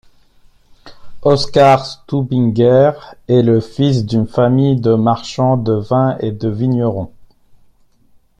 [1.21, 2.93] Oskar Stübinger
[3.27, 7.13] est le fils d'une famille de marchands de vin et de vignerons.